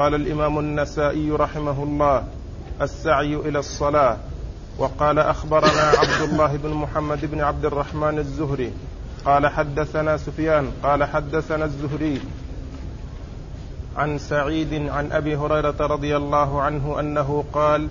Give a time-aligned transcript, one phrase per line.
[0.00, 2.24] قال الإمام النسائي رحمه الله
[2.82, 4.16] السعي إلى الصلاة.
[4.78, 8.72] وقال أخبرنا عبد الله بن محمد بن عبد الرحمن الزهري
[9.24, 12.20] قال حدثنا سفيان قال حدثنا الزهري
[13.96, 17.88] عن سعيد عن أبي هريرة رضي الله عنه أنه قال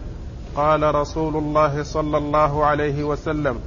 [0.56, 3.60] قال رسول الله صلى الله عليه وسلم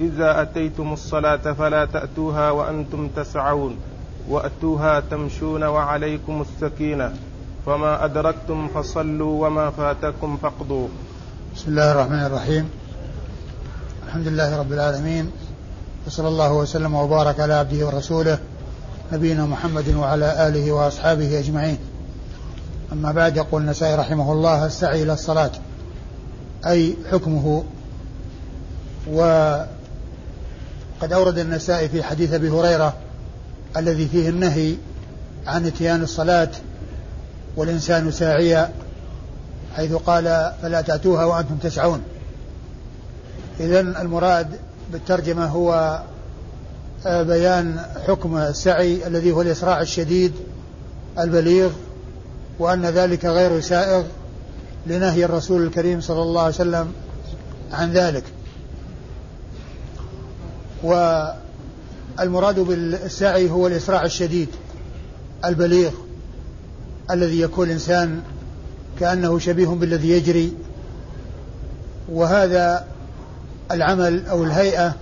[0.00, 3.76] إذا أتيتم الصلاة فلا تأتوها وأنتم تسعون
[4.28, 7.14] وأتوها تمشون وعليكم السكينة.
[7.66, 10.88] فما أدركتم فصلوا وما فاتكم فاقضوا.
[11.56, 12.70] بسم الله الرحمن الرحيم.
[14.06, 15.30] الحمد لله رب العالمين.
[16.06, 18.38] وصلى الله وسلم وبارك على عبده ورسوله
[19.12, 21.78] نبينا محمد وعلى آله وأصحابه أجمعين.
[22.92, 25.50] أما بعد يقول النسائي رحمه الله السعي إلى الصلاة.
[26.66, 27.64] أي حكمه.
[29.12, 29.68] وقد
[31.02, 32.94] أورد النسائي في حديث أبي هريرة
[33.76, 34.74] الذي فيه النهي
[35.46, 36.50] عن إتيان الصلاة
[37.56, 38.72] والإنسان ساعيا
[39.76, 42.02] حيث قال فلا تأتوها وأنتم تسعون.
[43.60, 44.46] اذا المراد
[44.92, 46.02] بالترجمة هو
[47.06, 50.32] آه، بيان حكم السعي الذي هو الإسراع الشديد
[51.18, 51.70] البليغ
[52.58, 54.04] وأن ذلك غير سائغ
[54.86, 56.92] لنهي الرسول الكريم صلى الله عليه وسلم
[57.72, 58.24] عن ذلك.
[60.82, 64.48] والمراد بالسعي هو الإسراع الشديد
[65.44, 65.90] البليغ.
[67.10, 68.20] الذي يكون الإنسان
[69.00, 70.52] كأنه شبيه بالذي يجري
[72.08, 72.84] وهذا
[73.70, 74.94] العمل أو الهيئة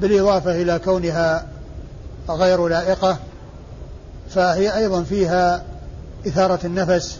[0.00, 1.46] بالإضافة إلى كونها
[2.28, 3.18] غير لائقة
[4.30, 5.64] فهي أيضا فيها
[6.26, 7.18] إثارة النفس.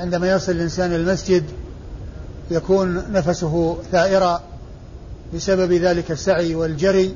[0.00, 1.44] عندما يصل الإنسان المسجد
[2.50, 4.40] يكون نفسه ثائرا
[5.34, 7.14] بسبب ذلك السعي والجري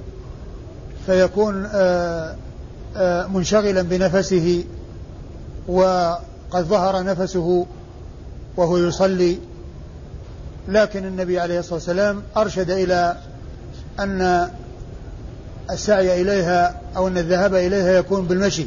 [1.07, 2.35] فيكون آه،
[2.97, 4.65] آه، منشغلا بنفسه
[5.69, 7.67] وقد ظهر نفسه
[8.57, 9.39] وهو يصلي.
[10.69, 13.17] لكن النبي عليه الصلاة والسلام أرشد إلى
[14.01, 14.51] أن
[15.71, 18.67] السعي إليها أو أن الذهاب إليها يكون بالمشي.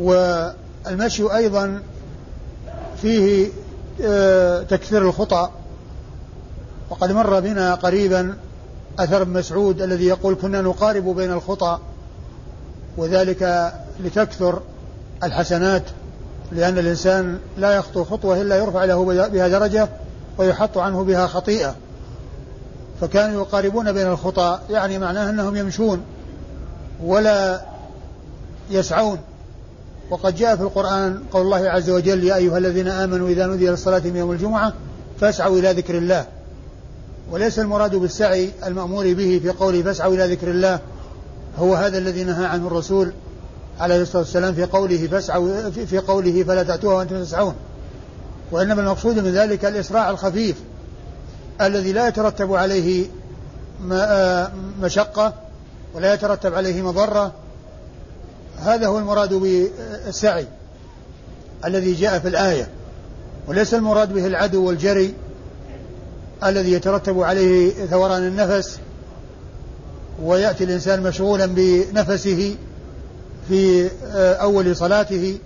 [0.00, 1.82] والمشي أيضا
[3.02, 3.48] فيه
[4.04, 5.50] آه، تكثير الخطى
[6.90, 8.36] وقد مر بنا قريبا
[8.98, 11.78] أثر مسعود الذي يقول كنا نقارب بين الخطى
[12.96, 14.62] وذلك لتكثر
[15.24, 15.82] الحسنات
[16.52, 19.88] لأن الإنسان لا يخطو خطوة إلا يرفع له بها درجة
[20.38, 21.74] ويحط عنه بها خطيئة.
[23.00, 26.02] فكانوا يقاربون بين الخطى يعني معناه أنهم يمشون
[27.04, 27.60] ولا
[28.70, 29.18] يسعون.
[30.10, 34.02] وقد جاء في القرآن قول الله عز وجل يا أيها الذين آمنوا إذا نودي للصلاة
[34.04, 34.72] من يوم الجمعة
[35.20, 36.26] فاسعوا إلى ذكر الله.
[37.30, 40.78] وليس المراد بالسعي المأمور به في قوله فاسعوا إلى ذكر الله
[41.58, 43.12] هو هذا الذي نهى عنه الرسول.
[43.80, 47.54] عليه الصلاة والسلام في قوله فاسعوا في قوله فلا تأتوها وأنتم تسعون.
[48.52, 50.56] وإنما المقصود من ذلك الإسراع الخفيف
[51.60, 53.06] الذي لا يترتب عليه
[54.82, 55.34] مشقة
[55.94, 57.32] ولا يترتب عليه مضرة.
[58.58, 60.46] هذا هو المراد بالسعي
[61.64, 62.68] الذي جاء في الآية
[63.48, 65.14] وليس المراد به العدو والجري
[66.44, 68.78] الذي يترتب عليه ثوران النفس
[70.22, 72.56] ويأتي الإنسان مشغولا بنفسه
[73.50, 75.38] في آه، أول صلاته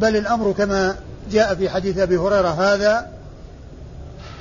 [0.00, 0.96] بل الأمر كما
[1.32, 3.10] جاء في حديث أبي هريرة هذا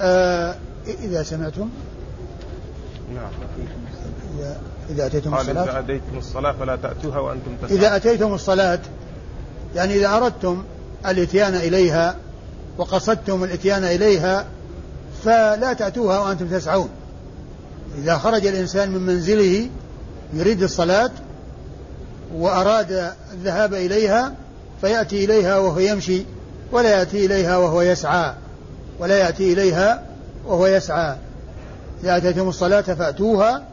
[0.02, 0.56] آه،
[1.04, 1.70] إذا سمعتم.
[3.16, 3.32] نعم.
[4.90, 7.80] إذا أتيتم الصلاة إذا أتيتم الصلاة فلا تأتوها وأنتم تسعون.
[7.80, 8.80] إذا أتيتم الصلاة
[9.76, 10.64] يعني إذا أردتم
[11.06, 12.16] الإتيان إليها
[12.78, 14.46] وقصدتم الإتيان إليها
[15.24, 16.90] فلا تأتوها وأنتم تسعون.
[17.98, 19.70] إذا خرج الإنسان من منزله
[20.34, 21.12] يريد الصلاة
[22.36, 24.34] وأراد الذهاب إليها
[24.82, 26.26] فيأتي إليها وهو يمشي
[26.72, 28.34] ولا يأتي إليها وهو يسعى
[29.00, 30.04] ولا يأتي إليها
[30.46, 31.16] وهو يسعى.
[32.04, 33.64] إذا أتيتم الصلاة فأتوها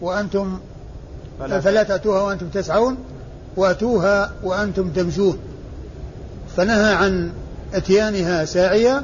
[0.00, 0.58] وأنتم
[1.40, 2.96] فلا, فلا تأتوها وأنتم تسعون
[3.56, 5.38] وأتوها وأنتم تمشون.
[6.56, 7.32] فنهى عن
[7.74, 9.02] إتيانها ساعية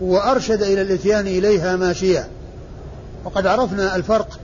[0.00, 2.28] وأرشد إلى الإتيان إليها ماشية
[3.24, 4.38] وقد عرفنا الفرق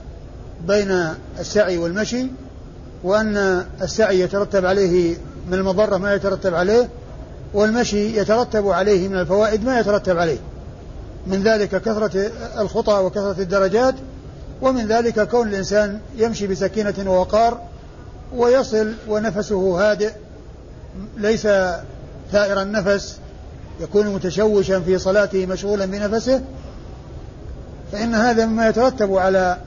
[0.67, 1.09] بين
[1.39, 2.27] السعي والمشي
[3.05, 5.17] وأن السعي يترتب عليه
[5.47, 6.89] من المضرة ما يترتب عليه
[7.53, 10.37] والمشي يترتب عليه من الفوائد ما يترتب عليه.
[11.27, 13.95] من ذلك كثرة الخطى وكثرة الدرجات
[14.61, 17.61] ومن ذلك كون الإنسان يمشي بسكينة ووقار
[18.35, 20.11] ويصل ونفسه هادئ
[21.17, 21.47] ليس
[22.31, 23.17] ثائر النفس
[23.79, 26.41] يكون متشوشا في صلاته مشغولا بنفسه.
[27.91, 29.57] فإن هذا مما يترتب على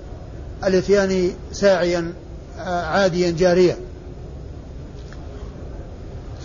[0.64, 2.12] الإتيان ساعيا.
[2.66, 3.76] عاديا جاريا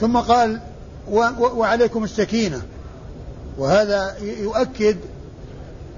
[0.02, 0.60] ثم قال
[1.40, 2.62] وعليكم السكينة.
[3.58, 4.98] وهذا يؤكد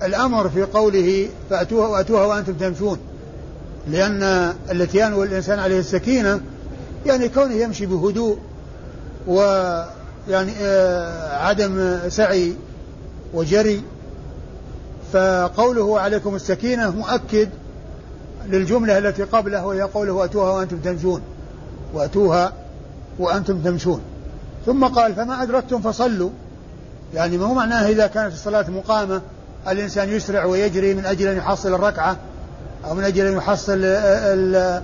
[0.03, 2.97] الأمر في قوله فأتوها وأتوها وأنتم تمشون.
[3.88, 6.41] لأن الاتيان والإنسان عليه السكينة
[7.06, 8.38] يعني كونه يمشي بهدوء
[9.27, 12.53] ويعني آه عدم سعي
[13.33, 13.81] وجري.
[15.13, 17.50] فقوله عليكم السكينة مؤكد
[18.50, 21.21] للجملة التي قبله وهي قوله وأتوها وأنتم تمشون
[21.94, 22.53] وأتوها
[23.19, 24.01] وأنتم تمشون.
[24.65, 26.30] ثم قال فما أدركتم فصلوا.
[27.13, 29.21] يعني ما هو معناه إذا كانت الصلاة مقامة
[29.68, 32.18] الإنسان يسرع ويجري من أجل أن يحصل الركعة
[32.86, 34.81] أو من أجل أن يحصل آه،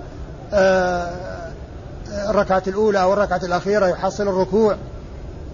[2.30, 4.76] الركعة الأولى أو الركعة الأخيرة يحصل الركوع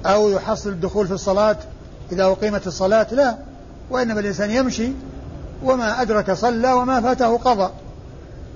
[0.06, 1.56] أو يحصل الدخول في الصلاة.
[2.12, 3.36] إذا أقيمت الصلاة لا
[3.90, 4.92] وإنما الإنسان يمشي
[5.64, 7.70] وما أدرك صلى وما فاته قضى.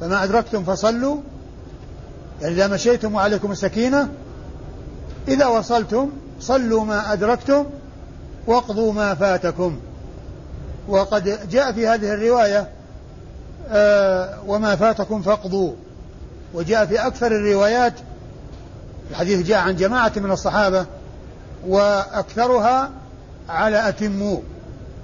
[0.03, 1.17] فما أدركتم فصلوا.
[2.41, 4.09] يعني إذا مشيتم وعليكم السكينة
[5.29, 6.11] إذا وصلتم
[6.41, 7.67] صلوا ما أدركتم
[8.47, 9.81] واقضوا ما فاتكم.
[10.89, 12.69] وقد جاء في هذه الرواية
[13.69, 15.73] آه وما فاتكم فاقضوا.
[16.55, 17.95] وجاء في أكثر الروايات
[19.11, 20.87] الحديث جاء عن جماعة من الصحابة
[21.67, 22.91] وأكثرها
[23.49, 24.39] على أتموا.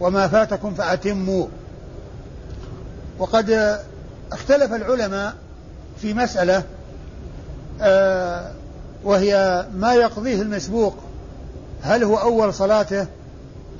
[0.01, 1.47] وما فاتكم فأتموا.
[3.19, 3.79] وقد
[4.33, 5.35] اختلف العلماء
[6.01, 6.63] في مسألة
[7.81, 8.53] آه
[9.05, 10.97] وهي ما يقضيه المسبوق
[11.83, 13.07] هل هو أول صلاته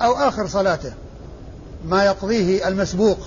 [0.01, 0.91] أو آخر صلاته؟
[1.85, 3.17] ما يقضيه المسبوق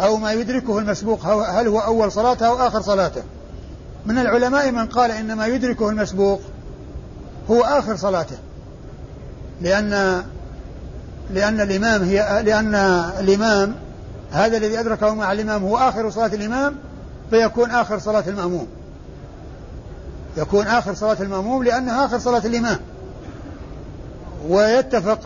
[0.00, 3.22] أو ما يدركه المسبوق هل هو أول صلاته أو آخر صلاته؟
[4.06, 6.40] من العلماء من قال إن ما يدركه المسبوق
[7.50, 8.36] هو آخر صلاته
[9.60, 10.22] لأن
[11.30, 12.74] لأن الإمام هي لأن
[13.18, 13.74] الإمام
[14.32, 16.74] هذا الذي أدركه مع الإمام هو آخر صلاة الإمام
[17.30, 18.66] فيكون آخر صلاة المأموم.
[20.36, 22.78] يكون آخر صلاة المأموم لأنها آخر صلاة الإمام.
[24.48, 25.20] ويتفق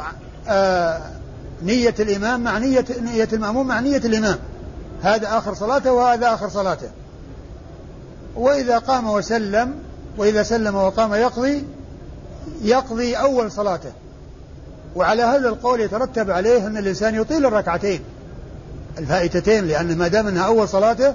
[0.48, 1.00] آه
[1.62, 4.38] نية الإمام مع نية نية المأموم مع نية الإمام.
[5.02, 6.88] هذا آخر صلاته وهذا آخر صلاته.
[8.36, 9.74] وإذا قام وسلم
[10.18, 11.64] وإذا سلم وقام يقضي
[12.62, 13.92] يقضي أول صلاته.
[14.96, 18.00] وعلى هذا القول يترتب عليه أن الإنسان يطيل الركعتين.
[18.98, 21.14] الفائتتين لأن ما دام أنها أول صلاته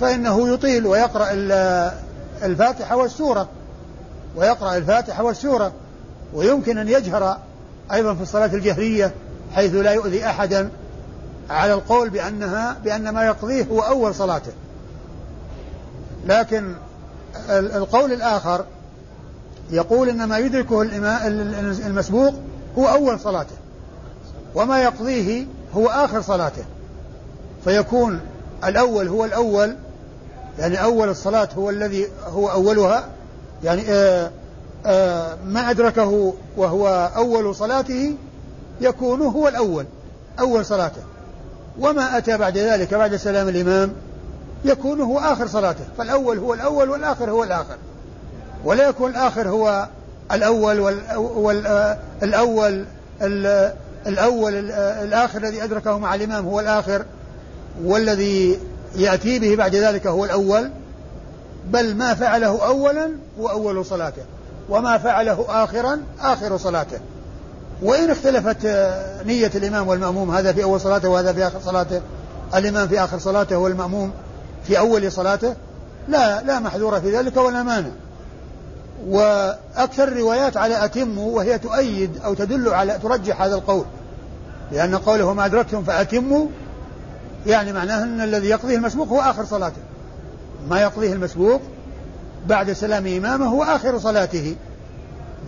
[0.00, 1.28] فإنه يطيل ويقرأ
[2.42, 3.48] الفاتحة والسورة
[4.36, 5.72] ويقرأ الفاتحة والسورة
[6.34, 7.38] ويمكن أن يجهر
[7.92, 9.14] أيضا في الصلاة الجهرية
[9.54, 10.70] حيث لا يؤذي أحدا
[11.50, 14.52] على القول بأنها بأن ما يقضيه هو أول صلاته.
[16.26, 16.74] لكن
[17.50, 18.64] القول الآخر
[19.70, 20.82] يقول إن ما يدركه
[21.86, 22.34] المسبوق
[22.78, 23.56] هو أول صلاته
[24.54, 26.64] وما يقضيه هو آخر صلاته.
[27.64, 28.20] فيكون
[28.64, 29.76] الأول هو الأول
[30.58, 33.04] يعني أول الصلاة هو الذي هو أولها
[33.64, 34.30] يعني آآ
[34.86, 38.14] آآ ما أدركه وهو أول صلاته
[38.80, 39.86] يكون هو الأول
[40.40, 41.02] أول صلاته.
[41.78, 43.92] وما أتى بعد ذلك بعد سلام الإمام
[44.64, 45.84] يكون هو آخر صلاته.
[45.98, 47.76] فالأول هو الأول والآخر هو الآخر.
[48.64, 49.88] ولا يكون الآخر هو
[50.32, 50.80] الأول
[51.36, 51.66] والأول
[54.06, 54.54] الأول
[55.02, 57.04] الآخر الذي أدركه مع الإمام هو الآخر.
[57.84, 58.58] والذي
[58.96, 60.70] يأتي به بعد ذلك هو الأول
[61.70, 63.10] بل ما فعله أولا
[63.40, 64.22] هو أول صلاته
[64.68, 66.98] وما فعله آخرا آخر صلاته.
[67.82, 68.66] وإن اختلفت
[69.26, 72.00] نية الإمام والمأموم هذا في أول صلاته وهذا في آخر صلاته
[72.54, 74.12] الإمام في آخر صلاته والمأموم
[74.64, 75.54] في أول صلاته
[76.08, 77.90] لا لا محذور في ذلك ولا مانع.
[79.08, 83.84] وأكثر الروايات على أتموا وهي تؤيد أو تدل على ترجح هذا القول
[84.72, 86.46] لأن قوله ما أدركتم فأتموا
[87.46, 89.82] يعني معناه أن الذي يقضيه المسبوق هو آخر صلاته.
[90.70, 91.60] ما يقضيه المسبوق
[92.46, 94.56] بعد سلام إمامه هو آخر صلاته.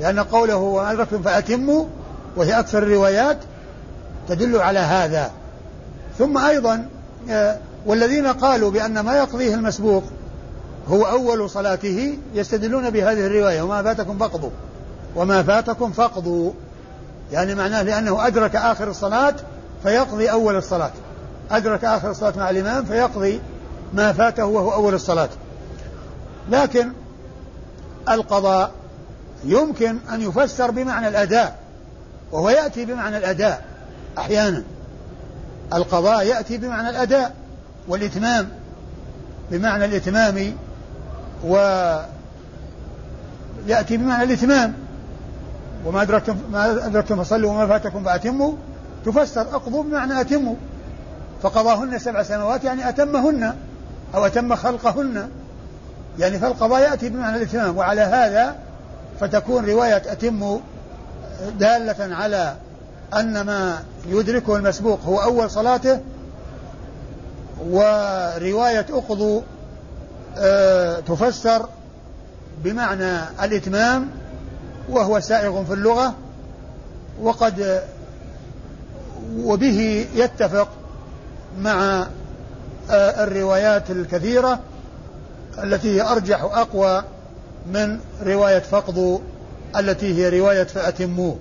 [0.00, 1.84] لأن قوله وما أدركتم فأتموا
[2.36, 3.38] وهي أكثر الروايات
[4.28, 5.30] تدل على هذا.
[6.18, 6.88] ثم أيضا
[7.30, 10.04] آه، والذين قالوا بأن ما يقضيه المسبوق
[10.88, 14.50] هو أول صلاته يستدلون بهذه الرواية وما فاتكم فاقضوا
[15.16, 16.52] وما فاتكم فاقضوا
[17.32, 19.34] يعني معناه لأنه أدرك آخر الصلاة
[19.82, 20.90] فيقضي أول الصلاة.
[21.50, 23.40] أدرك آخر الصلاة مع الإمام فيقضي
[23.92, 25.28] ما فاته وهو أول الصلاة.
[26.50, 26.92] لكن
[28.08, 28.70] القضاء
[29.44, 31.56] يمكن أن يفسر بمعنى الأداء
[32.32, 33.64] وهو يأتي بمعنى الأداء
[34.18, 34.62] أحيانا.
[35.72, 37.34] القضاء يأتي بمعنى الأداء
[37.88, 38.48] والإتمام
[39.50, 40.54] بمعنى الإتمام
[41.44, 41.56] و
[43.66, 44.74] يأتي بمعنى الإتمام.
[45.86, 48.52] وما أدركتم ما أدركتم فصلوا وما فاتكم فأتموا
[49.06, 50.54] تفسر أقضوا بمعنى أتموا.
[51.42, 53.54] فقضاهن سبع سنوات يعني أتمهن
[54.14, 55.28] أو أتم خلقهن.
[56.18, 58.56] يعني فالقضاء يأتي بمعنى الإتمام وعلى هذا
[59.20, 60.60] فتكون رواية أتم
[61.58, 62.56] دالة على
[63.14, 66.00] أن ما يدركه المسبوق هو أول صلاته
[67.70, 69.40] ورواية أقضوا
[70.36, 71.68] أه تفسر
[72.64, 74.10] بمعنى الإتمام
[74.88, 76.14] وهو سائغ في اللغة
[77.22, 77.82] وقد
[79.36, 80.68] وبه يتفق
[81.60, 82.06] مع
[82.90, 84.60] آه، الروايات الكثيرة
[85.62, 87.02] التي هي أرجح وأقوى
[87.72, 89.20] من رواية فقد
[89.76, 91.36] التي هي رواية فأتموه.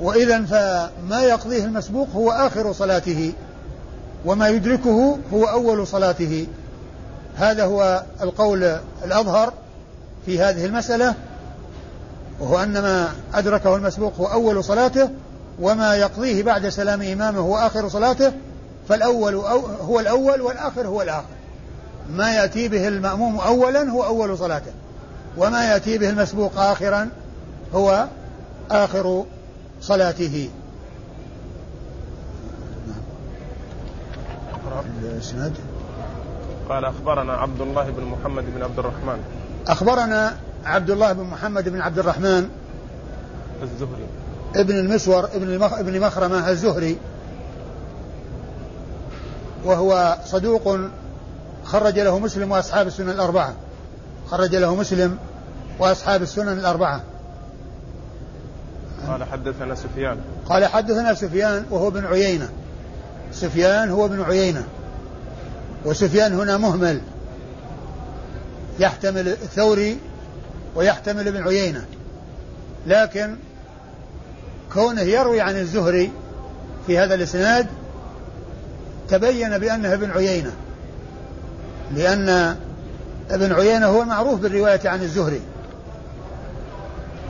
[0.00, 3.32] وإذا فما يقضيه المسبوق هو آخر صلاته
[4.24, 6.46] وما يدركه هو أول صلاته.
[7.36, 9.52] هذا هو القول الأظهر
[10.26, 11.14] في هذه المسألة
[12.40, 15.10] وهو أن ما أدركه المسبوق هو أول صلاته
[15.60, 18.32] وما يقضيه بعد سلام إمامه هو آخر صلاته
[18.88, 19.34] فالأول
[19.80, 21.38] هو الأول والآخر هو الآخر.
[22.10, 24.72] ما يأتي به المأموم أولا هو أول صلاته.
[25.36, 27.08] وما يأتي به المسبوق آخرا
[27.74, 28.06] هو
[28.70, 29.24] آخر
[29.80, 30.50] صلاته.
[36.68, 39.18] قال أخبرنا عبد الله بن محمد بن عبد الرحمن.
[39.66, 42.48] أخبرنا عبد الله بن محمد بن عبد الرحمن
[43.62, 44.06] الزهري.
[44.56, 46.98] ابن المسور ابن ابن مخرمة الزهري.
[49.64, 50.78] وهو صدوق
[51.64, 53.54] خرج له مسلم وأصحاب السنن الأربعة.
[54.30, 55.18] خرج له مسلم
[55.78, 57.02] وأصحاب السنن الأربعة.
[59.08, 60.18] قال حدثنا سفيان.
[60.48, 62.48] قال حدثنا سفيان وهو ابن عيينة.
[63.32, 64.64] سفيان هو ابن عيينة.
[65.84, 67.00] وسفيان هنا مهمل.
[68.80, 69.98] يحتمل الثوري
[70.76, 71.84] ويحتمل ابن عيينة.
[72.86, 73.36] لكن
[74.72, 76.10] كونه يروي عن الزهري
[76.86, 77.66] في هذا الإسناد
[79.08, 80.52] تبين بأنه ابن عيينة
[81.94, 82.56] لأن
[83.30, 85.40] ابن عيينة هو المعروف بالرواية عن الزهري.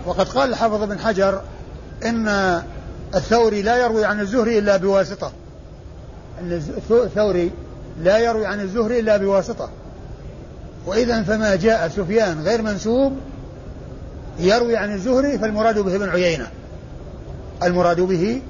[0.07, 1.41] وقد قال الحافظ بن حجر
[2.05, 2.29] إن
[3.15, 5.33] الثوري لا يروي عن الزهري إلا بواسطة.
[6.41, 7.51] أن الثوري
[8.03, 9.71] لا يروي عن الزهري إلا بواسطة.
[10.87, 13.17] وإذا فما جاء سفيان غير منسوب
[14.39, 16.47] يروي عن الزهري فالمراد به ابن عيينة.
[17.63, 18.43] المراد به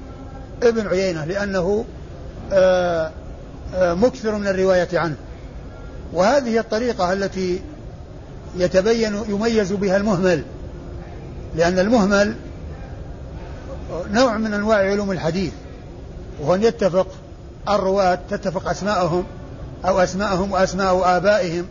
[0.63, 1.85] ابن عيينة لأنه
[2.51, 3.11] آه،
[3.75, 5.15] آه، مكثر من الرواية عنه.
[6.13, 7.61] وهذه الطريقة التي
[8.57, 10.43] يتبين يميز بها المهمل
[11.55, 12.35] لأن المهمل
[14.11, 15.53] نوع من أنواع علوم الحديث
[16.39, 17.07] وهو أن يتفق
[17.69, 19.23] الرواة تتفق أسماءهم
[19.85, 21.65] أو أسماءهم وأسماء آبائهم.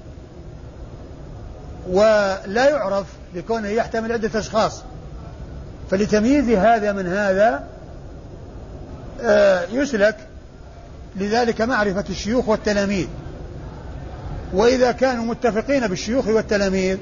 [1.91, 4.83] ولا يعرف لكونه يحتمل عدة أشخاص.
[5.91, 7.65] فلتمييز هذا من هذا
[9.21, 10.17] آه، يسلك
[11.17, 13.07] لذلك معرفة الشيوخ والتلاميذ.
[14.53, 16.99] وإذا كانوا متفقين بالشيوخ والتلاميذ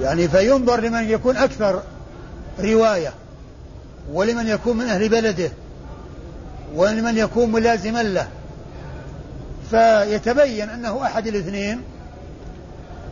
[0.00, 1.82] يعني فينظر لمن يكون أكثر
[2.60, 3.12] رواية
[4.12, 5.50] ولمن يكون من أهل بلده
[6.74, 8.28] ولمن يكون ملازما له.
[9.70, 11.82] فيتبين أنه أحد الاثنين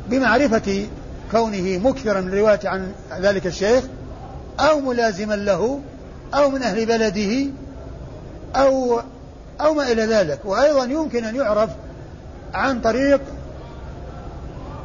[0.09, 0.87] بمعرفة
[1.32, 3.84] كونه مكثرا من الرواية عن ذلك الشيخ
[4.60, 5.80] أو ملازما له
[6.34, 7.50] أو من أهل بلده
[8.56, 9.00] أو
[9.60, 10.38] أو ما إلى ذلك.
[10.44, 11.70] وأيضا يمكن أن يعرف
[12.54, 13.20] عن طريق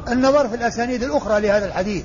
[0.08, 2.04] النظر في الأسانيد الأخرى لهذا الحديث.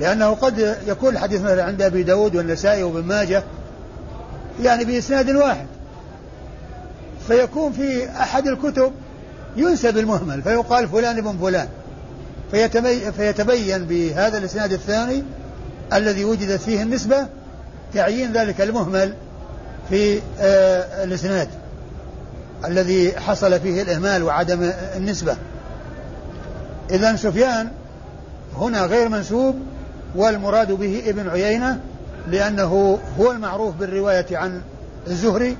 [0.00, 3.42] لأنه قد يكون الحديث مثلا عند أبي داود والنسائي وابن ماجه
[4.62, 5.66] يعني بإسناد واحد.
[7.28, 8.92] فيكون في أحد الكتب
[9.56, 11.68] ينسب المهمل فيقال فلان ابن فلان.
[13.16, 15.22] فيتبين بهذا الإسناد الثاني
[15.92, 17.26] الذي وجدت فيه النسبة
[17.94, 19.14] تعيين ذلك المهمل
[19.90, 21.48] في آه، الإسناد
[22.64, 25.36] الذي حصل فيه الإهمال وعدم النسبة.
[26.90, 27.70] إذا سفيان
[28.56, 29.56] هنا غير منسوب
[30.14, 31.80] والمراد به ابن عيينة
[32.28, 34.60] لأنه هو المعروف بالرواية عن
[35.06, 35.56] الزهري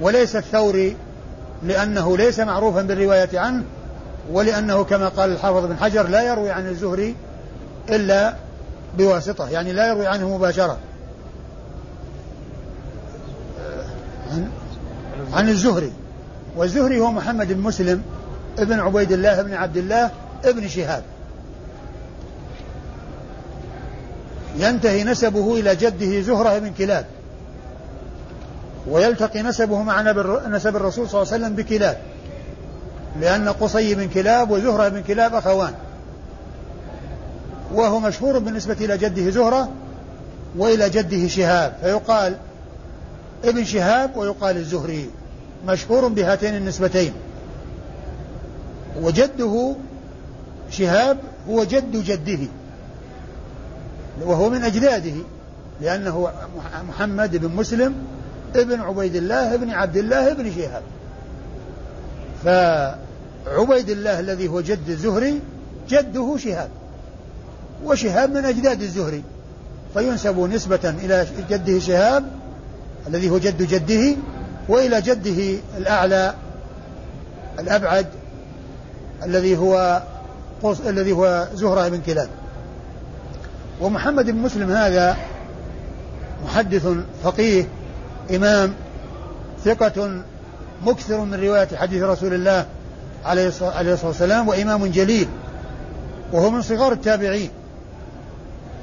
[0.00, 0.96] وليس الثوري
[1.62, 3.62] لأنه ليس معروفا بالرواية عنه
[4.32, 7.16] ولأنه كما قال الحافظ بن حجر لا يروي عن الزهري
[7.88, 8.34] إلا
[8.98, 10.78] بواسطة يعني لا يروي عنه مباشرة.
[14.30, 14.50] عن,
[15.32, 15.92] عن الزهري.
[16.56, 18.02] والزهري هو محمد بن مسلم
[18.58, 20.10] ابن عبيد الله بن عبد الله
[20.44, 21.02] ابن شهاب.
[24.56, 27.06] ينتهي نسبه إلى جده زهرة بن كلاب.
[28.88, 30.02] ويلتقي نسبه مع
[30.48, 31.98] نسب الرسول صلى الله عليه وسلم بكلاب.
[33.20, 35.74] لأن قصي بن كلاب وزهرة بن كلاب أخوان.
[37.74, 39.68] وهو مشهور بالنسبة إلى جده زهرة
[40.56, 41.76] وإلى جده شهاب.
[41.82, 42.36] فيقال
[43.44, 45.10] ابن شهاب ويقال الزهري.
[45.66, 47.12] مشهور بهاتين النسبتين.
[49.02, 49.74] وجده
[50.70, 52.46] شهاب هو جد جده.
[54.22, 55.14] وهو من أجداده.
[55.80, 56.30] لأنه
[56.88, 57.94] محمد بن مسلم
[58.56, 60.82] ابن عبيد الله ابن عبد الله ابن شهاب.
[62.44, 65.40] فعبيد الله الذي هو جد الزهري
[65.88, 66.68] جده شهاب.
[67.84, 69.22] وشهاب من أجداد الزهري.
[69.94, 72.24] فينسب نسبة إلى جده شهاب
[73.08, 74.16] الذي هو جد جده
[74.68, 76.34] وإلى جده الأعلى
[77.58, 78.06] الأبعد
[79.24, 80.02] الذي هو
[80.62, 82.28] قص الذي هو زهرة بن كلاب.
[83.80, 85.16] ومحمد بن مسلم هذا
[86.44, 86.88] محدث
[87.24, 87.68] فقيه
[88.34, 88.74] إمام
[89.64, 90.22] ثقة
[90.86, 92.66] مكثر من رواية حديث رسول الله
[93.24, 95.28] عليه الصلاة والسلام وإمام جليل
[96.32, 97.50] وهو من صغار التابعين.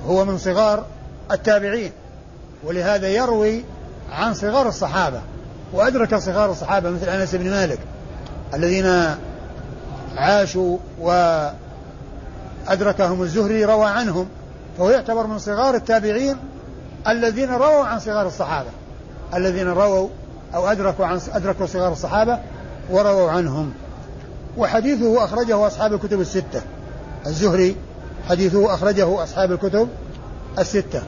[0.08, 0.86] هو من صغار
[1.32, 1.92] التابعين.
[2.64, 3.64] ولهذا يروي
[4.12, 5.22] عن صغار الصحابة
[5.74, 7.80] وأدرك صغار الصحابة مثل أنس بن مالك
[8.54, 9.16] الذين
[10.16, 10.78] عاشوا
[12.68, 14.28] وأدركهم الزهري روى عنهم
[14.78, 16.38] فهو يعتبر من صغار التابعين
[17.08, 18.70] الذين رووا عن صغار الصحابة
[19.34, 20.10] الذين رووا
[20.56, 22.40] أو أدركوا عن أدركوا صغار الصحابة
[22.90, 23.74] ورووا عنهم.
[24.58, 26.62] وحديثه أخرجه أصحاب الكتب الستة.
[27.26, 27.76] الزهري
[28.30, 29.90] حديثه أخرجه أصحاب الكتب
[30.60, 31.02] الستة.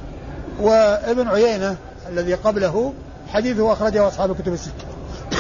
[0.60, 1.78] وابن عيينة
[2.10, 2.94] الذي قبله
[3.34, 4.86] حديثه أخرجه أصحاب الكتب الستة.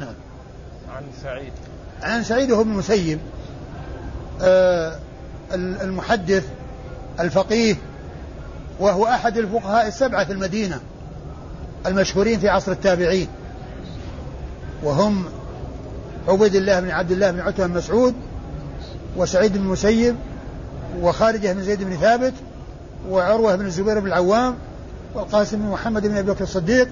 [0.00, 0.14] نعم.
[0.96, 1.52] عن سعيد.
[2.02, 3.18] عن سعيد بن المسيب.
[4.42, 4.98] آه
[5.54, 6.44] المحدث
[7.20, 7.76] الفقيه
[8.80, 10.80] وهو أحد الفقهاء السبعة في المدينة.
[11.86, 13.28] المشهورين في عصر التابعين.
[14.82, 15.24] وهم
[16.28, 18.14] عبيد الله بن عبد الله بن عتبة بن مسعود
[19.16, 20.16] وسعيد بن المسيب
[21.00, 22.32] وخارجة بن زيد بن ثابت
[23.08, 24.54] وعروة بن الزبير بن العوام
[25.14, 26.88] والقاسم بن محمد بن أبي بكر الصديق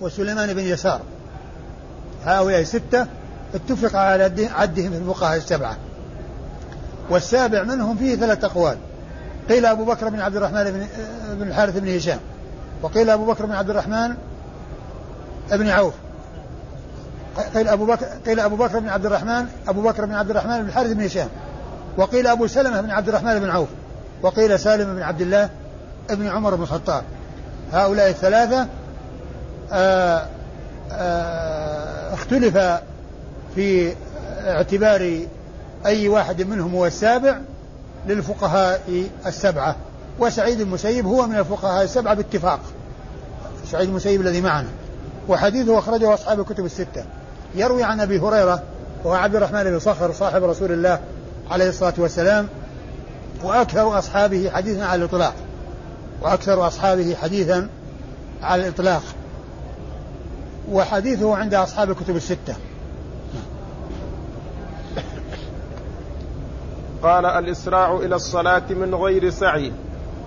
[0.00, 1.00] وسليمان بن يسار.
[2.24, 3.06] هؤلاء ستة
[3.54, 5.76] اتفق على عدهم في الفقهاء السبعة.
[7.10, 8.76] والسابع منهم فيه ثلاث أقوال.
[9.48, 10.86] قيل أبو بكر بن عبد الرحمن بن,
[11.34, 12.18] بن الحارث بن هشام.
[12.82, 14.14] وقيل أبو بكر بن عبد الرحمن
[15.52, 15.94] بن عوف.
[17.54, 20.68] قيل أبو بكر قيل أبو بكر بن عبد الرحمن أبو بكر بن عبد الرحمن بن
[20.68, 21.28] الحارث بن هشام.
[21.96, 23.68] وقيل أبو سلمة بن عبد الرحمن بن عوف.
[24.22, 25.50] وقيل سالم بن عبد الله
[26.10, 27.04] بن عمر بن الخطاب.
[27.72, 28.68] هؤلاء الثلاثة آآ
[29.72, 30.26] آه،
[30.92, 32.80] آآ آه، اختلف
[33.54, 33.94] في
[34.46, 35.18] اعتبار
[35.86, 37.38] أي واحد منهم هو السابع
[38.08, 39.76] للفقهاء السبعة
[40.18, 42.60] وسعيد المسيب هو من الفقهاء السبعة باتفاق.
[43.70, 44.68] سعيد المسيب الذي معنا.
[45.28, 47.04] وحديثه أخرجه أصحاب الكتب الستة.
[47.54, 48.62] يروي عن أبي هريرة
[49.04, 51.00] وهو عبد الرحمن بن صخر صاحب رسول الله
[51.50, 52.48] عليه الصلاة والسلام
[53.42, 55.34] وأكثر أصحابه حديثا على الإطلاق.
[56.22, 57.68] وأكثر أصحابه حديثا
[58.42, 59.02] على الإطلاق.
[60.70, 62.54] وحديثه عند أصحاب الكتب الستة.
[67.04, 69.72] قال الإسراع إلى الصلاة من غير سعي.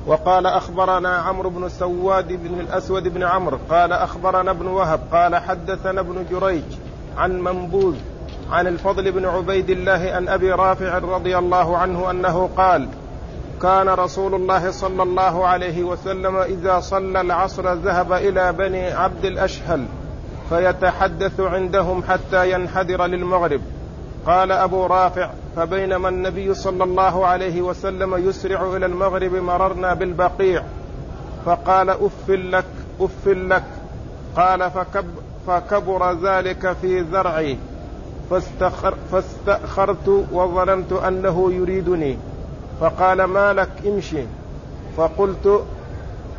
[0.07, 6.01] وقال أخبرنا عمرو بن سواد بن الأسود بن عمرو قال أخبرنا ابن وهب قال حدثنا
[6.01, 6.63] ابن جريج
[7.17, 7.95] عن منبوذ
[8.51, 12.87] عن الفضل بن عبيد الله عن أبي رافع رضي الله عنه أنه قال
[13.61, 19.85] كان رسول الله صلى الله عليه وسلم إذا صلى العصر ذهب إلى بني عبد الأشهل
[20.49, 23.61] فيتحدث عندهم حتى ينحدر للمغرب.
[24.27, 30.63] قال أبو رافع فبينما النبي صلى الله عليه وسلم يسرع إلى المغرب مررنا بالبقيع
[31.45, 32.65] فقال أف لك
[33.01, 33.63] أف لك
[34.35, 35.05] قال فكب
[35.47, 37.57] فكبر ذلك في ذرعي
[38.29, 42.17] فاستخر فاستأخرت وظننت أنه يريدني
[42.81, 44.23] فقال ما لك امشي
[44.97, 45.65] فقلت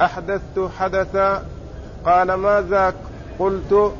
[0.00, 1.42] أحدثت حدثا
[2.06, 2.94] قال ما ذاك
[3.38, 3.92] قلت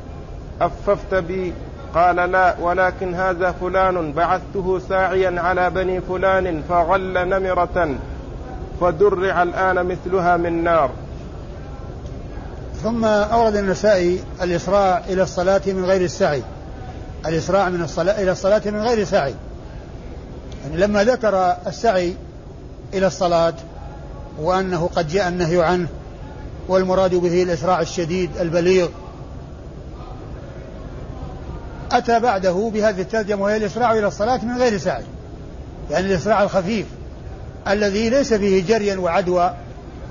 [0.61, 1.53] أففت بي
[1.95, 7.95] قال لا ولكن هذا فلان بعثته ساعيا على بني فلان فغل نمرة
[8.81, 10.89] فدرع الآن مثلها من نار.
[12.83, 16.43] ثم أورد النسائي الإسراع إلى الصلاة من غير السعي.
[17.25, 19.33] الإسراع من الصلاة إلى الصلاة من غير سعي.
[20.63, 22.15] يعني لما ذكر السعي
[22.93, 23.53] إلى الصلاة
[24.39, 25.87] وأنه قد جاء النهي عنه
[26.67, 28.87] والمراد به الإسراع الشديد البليغ
[31.91, 35.03] أتى بعده بهذه الترجمة وهي الإسراع إلى الصلاة من غير سعي.
[35.91, 36.85] يعني الإسراع الخفيف
[37.67, 39.53] الذي ليس فيه جريا وعدوى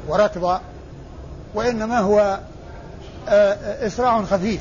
[0.08, 0.60] وركض
[1.54, 2.38] وإنما هو
[3.28, 4.60] آه، إسراع خفيف.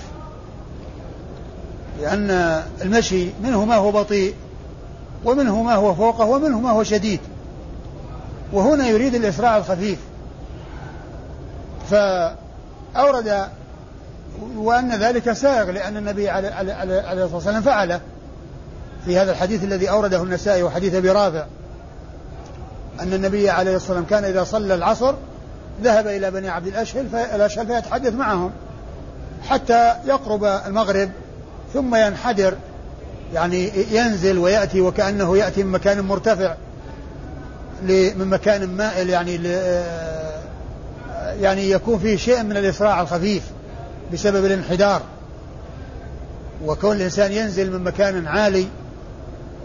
[2.01, 4.35] لأن المشي منه ما هو بطيء
[5.25, 7.19] ومنه ما هو فوقه ومنه ما هو شديد.
[8.53, 9.99] وهنا يريد الإسراع الخفيف.
[11.89, 13.47] فأورد
[14.55, 17.99] وأن ذلك سائغ لأن النبي عليه الصلاة والسلام فعله.
[19.05, 21.45] في هذا الحديث الذي أورده النسائي وحديث أبي رافع
[22.99, 25.15] أن النبي عليه الصلاة والسلام كان إذا صلى العصر
[25.83, 28.51] ذهب إلى بني عبد الأشهل الأشهل فيتحدث معهم
[29.49, 31.09] حتى يقرب المغرب
[31.73, 32.53] ثم ينحدر
[33.33, 36.55] يعني ينزل ويأتي وكأنه يأتي من مكان مرتفع
[37.83, 39.35] من مكان مائل يعني
[41.41, 43.43] يعني يكون فيه شيء من الإسراع الخفيف.
[44.13, 45.01] بسبب الانحدار.
[46.65, 48.67] وكون الإنسان ينزل من مكان عالي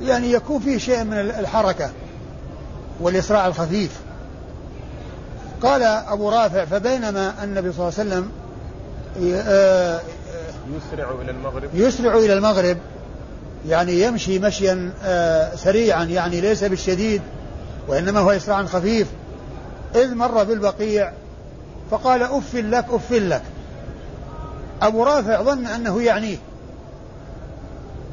[0.02, 1.90] يعني يكون فيه شيء من الحركة
[3.00, 4.00] والإسراع الخفيف.
[5.62, 8.30] قال أبو رافع فبينما النبي صلى الله عليه وسلم
[9.36, 10.00] آه،
[10.76, 11.70] يسرع إلى المغرب.
[11.74, 12.76] يسرع إلى المغرب
[13.68, 17.22] يعني يمشي مشيا آه، سريعا يعني ليس بالشديد
[17.88, 19.06] وإنما هو إسراع خفيف.
[19.94, 21.12] إذ مر بالبقيع
[21.90, 23.42] فقال أف لك أف لك.
[24.82, 26.36] أبو رافع ظن أنه يعنيه.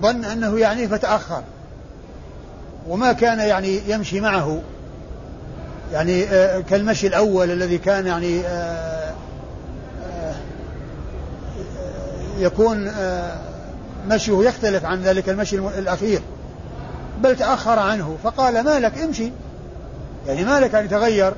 [0.02, 1.44] ظن أنه يعنيه فتأخر.
[2.88, 4.62] وما كان يعني يمشي معه.
[5.92, 9.14] يعني آه، كالمشي الأول الذي كان يعني آه،
[10.04, 10.36] آه،
[12.38, 12.92] يكون
[14.08, 16.22] مشيه يختلف عن ذلك المشي الأخير.
[17.22, 18.18] بل تأخر عنه.
[18.24, 19.32] فقال ما لك امشي.
[20.28, 21.34] يعني ما لك أن يتغير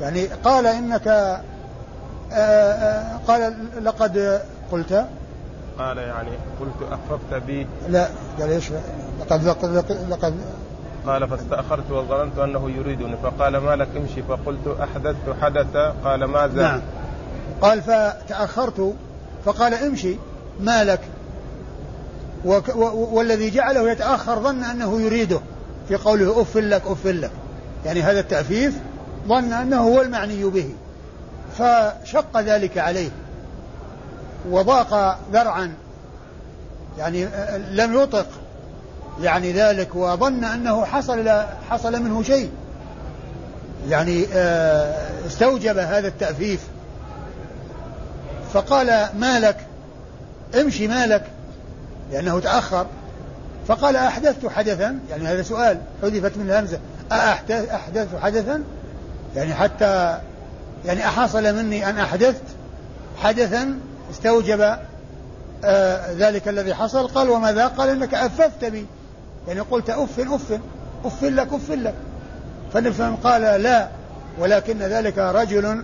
[0.00, 1.08] يعني قال إنك
[3.26, 4.40] قال لقد
[4.72, 5.06] قلت؟
[5.78, 7.66] قال يعني قلت أخففت بي.
[7.88, 8.08] لا
[8.40, 8.70] قال إيش؟
[9.20, 10.34] لقد لقد, لقد
[11.06, 13.16] قال فاستأخرت وظننت أنه يريدني.
[13.22, 14.22] فقال ما لك امشي.
[14.22, 15.76] فقلت أحدثت حدث.
[16.04, 16.80] قال ماذا نعم.
[17.60, 18.94] قال فتأخرت.
[19.44, 20.16] فقال امشي.
[20.60, 21.00] ما لك؟
[22.94, 25.40] والذي جعله يتأخر ظن أنه يريده.
[25.88, 27.30] في قوله أف لك أف لك.
[27.84, 28.78] يعني هذا التأفيف
[29.28, 30.74] ظن أنه هو المعني به.
[31.58, 33.10] فشق ذلك عليه.
[34.50, 35.74] وضاق ذرعا.
[36.98, 37.28] يعني
[37.70, 38.26] لم يطق.
[39.20, 41.30] يعني ذلك وظن أنه حصل
[41.70, 42.50] حصل منه شيء.
[43.88, 46.60] يعني آه، استوجب هذا التأفيف.
[48.52, 49.56] فقال ما لك؟
[50.60, 51.24] امشي مالك
[52.12, 52.86] لأنه تأخر.
[53.68, 56.78] فقال أحدثت حدثا؟ يعني هذا سؤال حذفت من الهمزة.
[57.12, 58.62] أحدثت حدثا؟
[59.36, 60.18] يعني حتى
[60.84, 62.42] يعني أحصل مني أن أحدثت
[63.18, 63.78] حدثا
[64.10, 64.76] استوجب
[65.64, 68.86] آه ذلك الذي حصل قال وماذا؟ قال إنك أففت بي.
[69.48, 70.60] يعني قلت أف أف
[71.04, 71.94] أف لك أف لك.
[72.72, 73.88] فالنبي قال لا
[74.38, 75.82] ولكن ذلك رجل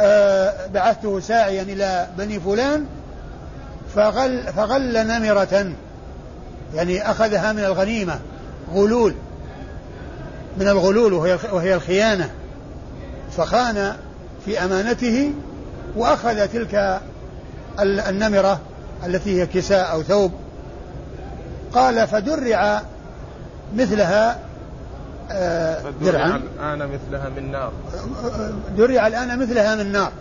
[0.00, 2.86] آه بعثته ساعيا إلى بني فلان
[3.94, 5.72] فغل, فغل نمرة.
[6.74, 8.18] يعني أخذها من الغنيمة
[8.74, 9.14] غلول
[10.58, 12.30] من الغلول وهي, وهي الخيانة.
[13.36, 13.96] فخان
[14.44, 15.32] في أمانته
[15.96, 17.00] وأخذ تلك
[17.80, 18.60] النمرة
[19.06, 20.32] التي هي كساء أو ثوب.
[21.72, 22.82] قال فدرع
[23.76, 24.38] مثلها
[25.30, 26.36] آه، درعا.
[26.36, 27.72] الآن مثلها من نار.
[28.76, 30.12] درع الآن مثلها من نار.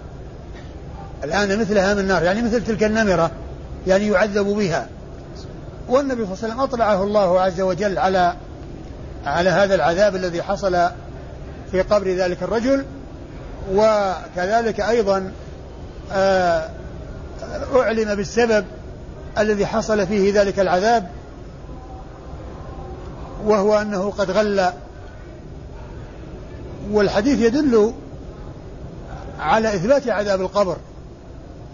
[1.24, 3.32] الآن مثلها من نار يعني مثل تلك النمرة
[3.88, 4.88] يعني يعذب بها.
[5.90, 8.36] والنبي صلى الله عليه وسلم أطلعه الله عز وجل على
[9.26, 10.90] على هذا العذاب الذي حصل
[11.72, 12.86] في قبر ذلك الرجل.
[13.74, 15.32] وكذلك أيضا
[16.12, 16.70] آه،
[17.76, 18.66] أعلم بالسبب
[19.38, 21.10] الذي حصل فيه ذلك العذاب
[23.46, 24.72] وهو أنه قد غل.
[26.92, 27.94] والحديث يدل
[29.40, 30.78] على إثبات عذاب القبر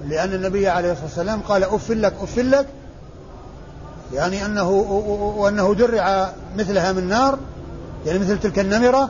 [0.07, 2.67] لأن النبي عليه الصلاة والسلام قال أف لك أف لك.
[4.13, 4.69] يعني أنه
[5.37, 7.39] وأنه درع مثلها من نار
[8.05, 9.09] يعني مثل تلك النمرة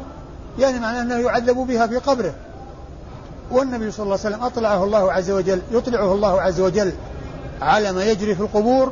[0.60, 2.34] يعني معناه أنه يعذب بها في قبره.
[3.52, 6.92] والنبي صلى الله عليه وسلم أطلعه الله عز وجل يطلعه الله عز وجل
[7.62, 8.92] على ما يجري في القبور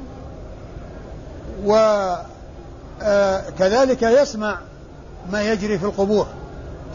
[1.66, 2.24] وكذلك
[4.04, 4.58] آه، يسمع
[5.32, 6.28] ما يجري في القبور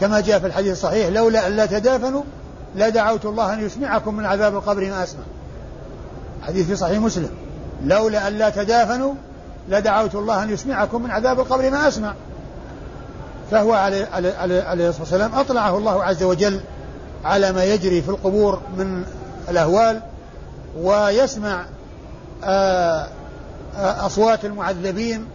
[0.01, 2.23] كما جاء في الحديث الصحيح لولا أن لا تدافنوا
[2.75, 5.23] لدعوت الله أن يسمعكم من عذاب القبر ما أسمع.
[6.41, 7.29] حديث في صحيح مسلم
[7.85, 9.13] لولا أن لا تدافنوا
[9.69, 12.13] لدعوت الله أن يسمعكم من عذاب القبر ما أسمع.
[13.51, 16.61] فهو عليه, عليه الصلاة والسلام أطلعه الله عز وجل
[17.25, 19.03] على ما يجري في القبور من
[19.49, 20.01] الأهوال
[20.77, 21.65] ويسمع
[22.43, 23.07] آه،
[23.77, 25.25] آه، أصوات المعذبين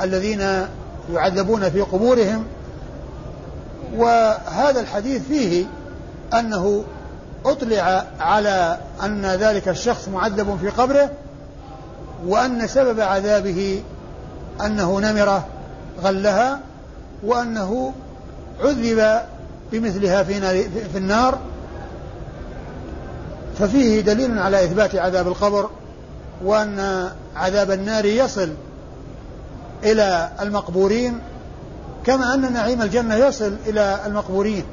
[0.00, 0.66] الذين
[1.12, 2.44] يعذبون في قبورهم.
[3.96, 5.66] وهذا الحديث فيه
[6.34, 6.84] أنه
[7.44, 11.10] أطلع على أن ذلك الشخص معذب في قبره
[12.26, 13.82] وأن سبب عذابه
[14.60, 15.46] أنه نمرة
[16.02, 16.60] غلها
[17.24, 17.92] وأنه
[18.60, 19.20] عذب
[19.72, 20.40] بمثلها في,
[20.92, 21.38] في النار
[23.58, 25.70] ففيه دليل على إثبات عذاب القبر
[26.44, 28.50] وأن عذاب النار يصل
[29.84, 31.18] إلى المقبورين
[32.04, 34.64] كما أن نعيم الجنة يصل إلى المقبورين.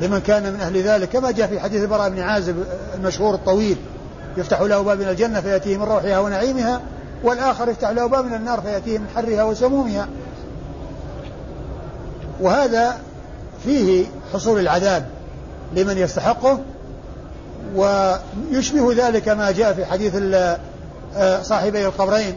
[0.00, 3.76] لمن كان من أهل ذلك كما جاء في حديث البراء بن عازب المشهور الطويل
[4.36, 6.80] يفتح له باب من الجنة فيأتيه من روحها ونعيمها
[7.24, 10.08] والآخر يفتح له باب من النار فيأتيه من حرها وسمومها.
[12.40, 12.98] وهذا
[13.64, 15.06] فيه حصول العذاب
[15.76, 16.60] لمن يستحقه
[17.76, 20.16] ويشبه ذلك ما جاء في حديث
[21.16, 22.34] آه، صاحبي القبرين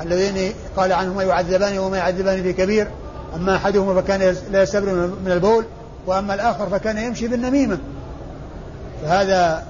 [0.00, 2.88] اللذين قال عنهما يعذبان وما يعذبان في كبير
[3.36, 4.92] أما أحدهما فكان لا يستبر
[5.24, 5.64] من البول
[6.06, 7.78] وأما الآخر فكان يمشي بالنميمة.
[9.04, 9.64] فهذا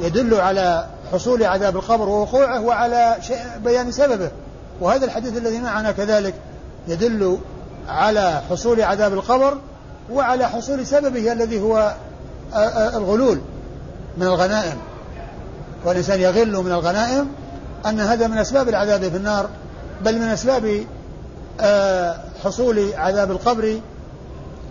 [0.00, 3.16] يدل على حصول عذاب القبر ووقوعه وعلى
[3.64, 4.30] بيان سببه.
[4.80, 6.34] وهذا الحديث الذي معنا كذلك
[6.88, 7.38] يدل
[7.88, 9.58] على حصول عذاب القبر
[10.12, 11.94] وعلى حصول سببه الذي هو
[12.94, 13.40] الغلول
[14.16, 14.76] من الغنائم.
[15.84, 17.28] والإنسان يغل من الغنائم
[17.86, 19.48] أن هذا من أسباب العذاب في النار
[20.04, 20.84] بل من أسباب
[22.44, 23.80] حصول عذاب القبر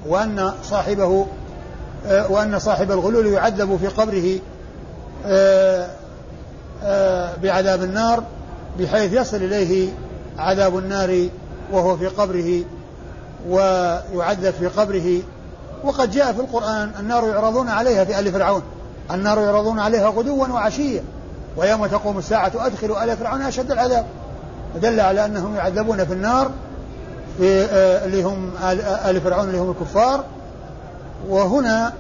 [0.08, 1.28] وأن صاحبه
[2.30, 4.40] وأن صاحب الغلول يعذب في قبره
[7.44, 8.24] بعذاب النار
[8.80, 9.90] بحيث يصل إليه
[10.38, 11.28] عذاب النار
[11.72, 12.64] وهو في قبره.
[13.50, 15.22] ويعذب في قبره.
[15.84, 18.62] وقد جاء في القرآن النار يعرضون عليها في آل فرعون.
[19.12, 21.04] النار يعرضون عليها غدوا وعشيا
[21.58, 24.06] ويوم تقوم الساعة أدخلوا آل فرعون أشد العذاب.
[24.76, 26.52] فدل على أنهم يعذبون في النار
[27.38, 28.52] في آه، اللي هم
[29.06, 30.24] آل فرعون اللي هم الكفار.
[31.30, 31.94] وهنا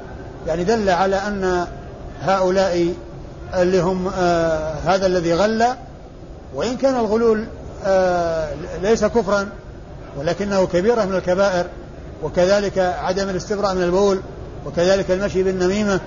[0.47, 1.67] يعني دل على أن
[2.21, 2.93] هؤلاء
[3.53, 5.65] اللي هم آه هذا الذي غل.
[6.55, 7.45] وإن كان الغلول
[7.85, 8.49] آه
[8.81, 9.49] ليس كفرا
[10.17, 11.65] ولكنه كبيرة من الكبائر
[12.23, 14.19] وكذلك عدم الاستبراء من البول
[14.65, 15.99] وكذلك المشي بالنميمة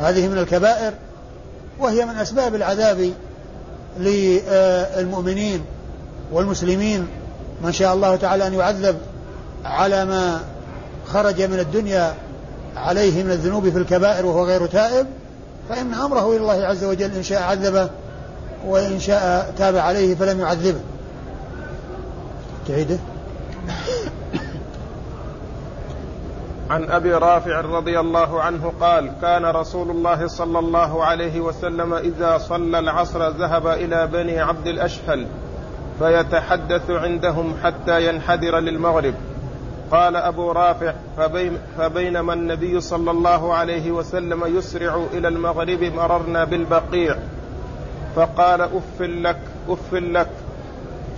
[0.00, 0.92] هذه من الكبائر
[1.78, 3.12] وهي من أسباب العذاب
[3.98, 5.64] للمؤمنين
[6.32, 7.06] والمسلمين.
[7.62, 8.96] من شاء الله تعالى أن يعذب
[9.64, 10.40] على ما
[11.06, 12.14] خرج من الدنيا
[12.76, 15.06] عليه من الذنوب في الكبائر وهو غير تائب
[15.68, 17.88] فإن أمره إلى الله عز وجل إن شاء عذبه
[18.66, 20.80] وإن شاء تاب عليه فلم يعذبه.
[22.68, 22.98] تعيده؟
[26.70, 32.38] عن أبي رافع رضي الله عنه قال كان رسول الله صلى الله عليه وسلم إذا
[32.38, 35.26] صلى العصر ذهب إلى بني عبد الأشهل
[35.98, 39.14] فيتحدث عندهم حتى ينحدر للمغرب.
[39.90, 47.16] قال أبو رافع فبين فبينما النبي صلى الله عليه وسلم يسرع إلى المغرب مررنا بالبقيع.
[48.16, 50.30] فقال أف لك أف لك.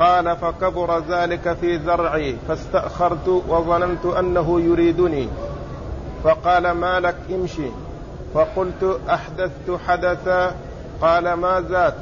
[0.01, 5.29] قال فكبر ذلك في ذرعي فاستأخرت وظننت أنه يريدني.
[6.25, 7.71] فقال ما لك امشي.
[8.35, 10.55] فقلت أحدثت حدثا.
[11.03, 11.95] قال ما ذاك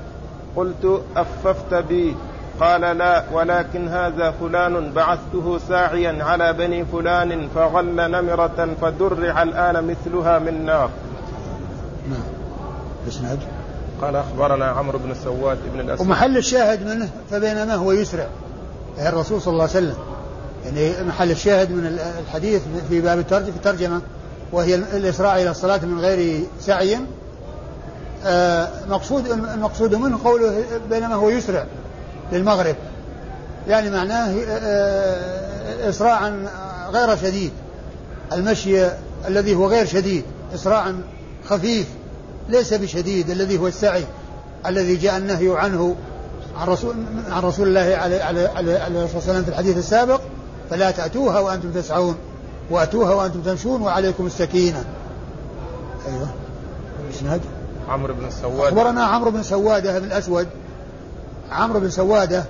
[0.57, 2.17] قلت أففت بي.
[2.61, 10.39] قال لا ولكن هذا فلان بعثته ساعيا على بني فلان فغل نمرة فدرع الآن مثلها
[10.39, 10.91] من نار.
[12.11, 13.62] نعم.
[14.03, 16.07] قال أخبرنا عمرو بن السواد بن الأسود.
[16.07, 18.27] ومحل الشاهد منه فبينما هو يسرع.
[18.99, 19.97] أي الرسول صلى الله عليه وسلم.
[20.65, 24.01] يعني محل الشاهد من الحديث في باب الترجمة
[24.53, 26.99] وهي الإسراع إلى الصلاة من غير سعي.
[28.25, 31.67] آه، مقصود المقصود منه قوله بينما هو يسرع
[32.33, 32.77] للمغرب.
[33.69, 36.47] يعني معناه آه، إسراعا
[36.93, 37.53] غير شديد.
[38.33, 38.87] المشي
[39.29, 41.03] الذي هو غير شديد إسراعا
[41.49, 41.87] خفيف.
[42.53, 44.05] ليس بشديد الذي هو السعي
[44.67, 45.97] الذي جاء النهي عنه
[46.61, 46.95] عن رسول
[47.31, 50.21] عن رسول الله عليه عليه الصلاة والسلام في الحديث السابق
[50.71, 52.17] فلا تأتوها وأنتم تسعون
[52.71, 54.85] وأتوها وأنتم تمشون وعليكم السكينة.
[56.09, 56.29] أيوه.
[57.09, 57.41] الإسناد
[57.89, 60.47] عمرو بن سوادة أخبرنا عمرو بن سوادة بن الأسود.
[61.53, 62.45] عمرو بن سوادة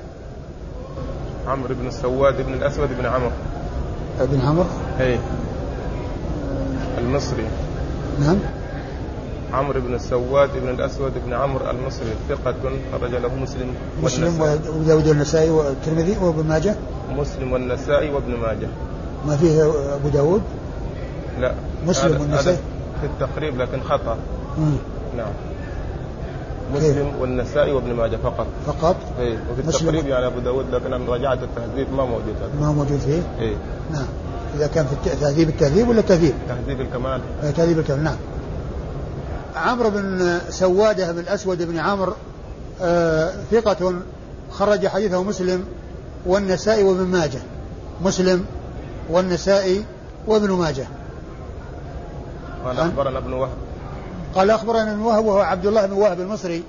[1.48, 3.30] عمرو بن السواد بن الأسود بن عمرو.
[4.20, 4.64] بن عمرو؟
[5.00, 5.18] اي
[6.98, 7.46] المصري.
[8.20, 8.38] نعم.
[9.52, 12.54] عمرو بن السواد بن الأسود بن عمرو المصري ثقة
[12.92, 14.40] خرج له مسلم مسلم
[14.80, 16.74] وداود والنسائي والترمذي وابن ماجه؟
[17.16, 18.68] مسلم والنسائي وابن ماجه.
[19.26, 19.62] ما فيه
[19.94, 20.42] أبو داود؟
[21.40, 21.54] لا
[21.86, 22.56] مسلم والنسائي.
[23.00, 24.16] في التقريب لكن خطأ.
[24.58, 24.76] مم.
[25.16, 25.32] نعم.
[26.74, 28.46] مسلم كيف؟ والنسائي وابن ماجه فقط.
[28.66, 32.66] فقط؟ اي وفي التقريب يعني أبو داود لكن أنا راجعت التهذيب ما موجود هذا.
[32.66, 33.56] ما موجود فيه؟ اي
[33.92, 34.06] نعم.
[34.56, 37.20] إذا كان في تهذيب التهذيب ولا التهذيب؟ تهذيب الكمال.
[37.56, 38.16] تهذيب الكمال نعم.
[39.56, 42.12] عمرو بن سوادة بن الأسود بن عمرو
[42.82, 43.94] آه ثقة
[44.50, 45.64] خرج حديثه مسلم
[46.26, 47.40] والنسائي وابن ماجه.
[48.04, 48.44] مسلم
[49.10, 49.84] والنسائي
[50.26, 50.86] وابن ماجه.
[52.64, 53.56] قال أخبرنا ابن وهب.
[54.34, 56.62] قال أخبرنا ابن وهب وهو عبد الله بن وهب المصري.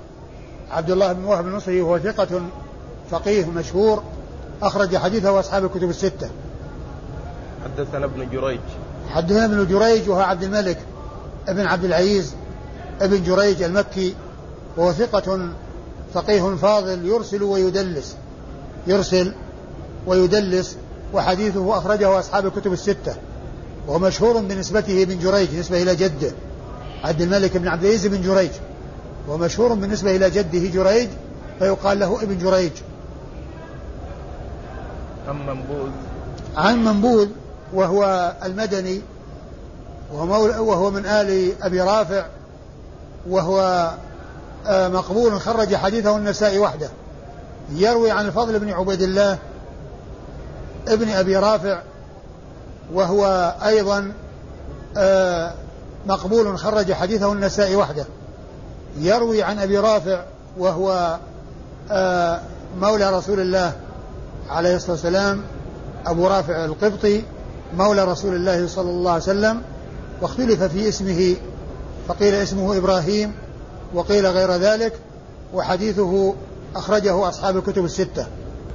[0.70, 2.42] عبد الله بن وهب المصري وهو ثقة
[3.10, 4.02] فقيه مشهور
[4.62, 6.30] أخرج حديثه أصحاب الكتب الستة.
[7.64, 8.60] حدثنا ابن جريج.
[9.08, 10.78] حدثنا ابن جريج وهو عبد الملك
[11.48, 12.34] ابن عبد العزيز.
[13.00, 14.14] ابن جريج المكي
[14.76, 15.48] وهو ثقة
[16.14, 18.16] فقيه فاضل يرسل ويدلس.
[18.86, 19.34] يرسل
[20.06, 20.76] ويدلس
[21.14, 23.14] وحديثه أخرجه أصحاب الكتب الستة.
[23.86, 26.32] وهو مشهور بنسبته بن جريج نسبة إلى جده.
[27.04, 28.50] عبد الملك بن عبد العزيز بن جريج.
[29.28, 31.08] ومشهور بالنسبة إلى جده جريج
[31.58, 32.72] فيقال له ابن جريج.
[35.28, 35.90] عن منبوذ.
[36.56, 37.28] عن منبوذ
[37.74, 39.00] وهو المدني
[40.12, 42.26] وهو, وهو من آل أبي رافع
[43.28, 43.90] وهو
[44.66, 46.88] آه، مقبول خرج حديثه النسائي وحده.
[47.72, 49.38] يروي عن الفضل بن عبيد الله
[50.88, 51.82] ابن أبي رافع
[52.92, 54.12] وهو أيضا
[54.96, 55.54] آه،
[56.06, 58.04] مقبول خرج حديثه النسائي وحده.
[58.98, 60.24] يروي عن أبي رافع
[60.58, 61.18] وهو
[61.90, 62.40] آه،
[62.80, 63.72] مولى رسول الله
[64.50, 65.42] عليه الصلاة والسلام
[66.06, 67.22] أبو رافع القبطي
[67.76, 69.62] مولى رسول الله صلى الله عليه وسلم
[70.22, 71.36] واختلف في اسمه
[72.08, 73.32] فقيل اسمه إبراهيم
[73.94, 74.92] وقيل غير ذلك
[75.54, 76.34] وحديثه
[76.76, 78.26] أخرجه أصحاب الكتب الستة.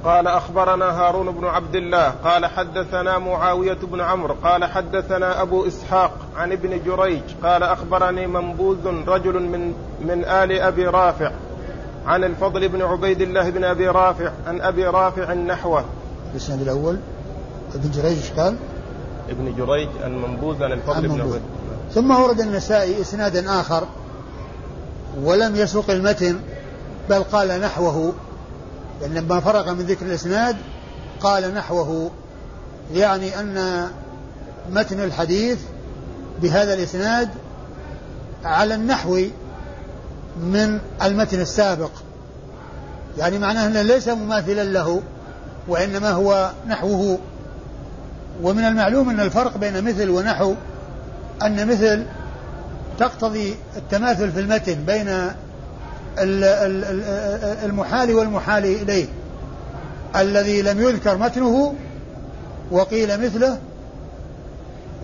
[0.03, 6.11] قال أخبرنا هارون بن عبد الله قال حدثنا معاوية بن عمرو قال حدثنا أبو إسحاق
[6.37, 11.31] عن ابن جريج قال أخبرني منبوذ رجل من من آل أبي رافع
[12.05, 15.85] عن الفضل بن عبيد الله بن أبي رافع عن أبي رافع نحوه
[16.31, 16.97] الإسناد الأول
[17.75, 18.55] ابن جريج قال؟
[19.29, 21.41] ابن جريج المنبوذ عن الفضل بن عبيد.
[21.93, 23.88] ثم ورد النسائي إسنادا آخر
[25.21, 26.39] ولم يسوق المتن
[27.10, 28.13] بل قال نحوه
[29.02, 30.56] لأن لما فرغ من ذكر الإسناد
[31.19, 32.12] قال نحوه
[32.93, 33.88] يعني أن
[34.71, 35.60] متن الحديث
[36.41, 37.30] بهذا الإسناد
[38.45, 39.21] على النحو
[40.43, 41.91] من المتن السابق.
[43.17, 45.02] يعني معناه أنه ليس مماثلا له
[45.67, 47.19] وإنما هو نحوه.
[48.43, 50.54] ومن المعلوم أن الفرق بين مثل ونحو
[51.45, 52.06] أن مثل
[52.99, 55.32] تقتضي التماثل في المتن بين
[57.63, 59.06] المحال والمحال إليه.
[60.15, 61.75] الذي لم يذكر متنه
[62.71, 63.58] وقيل مثله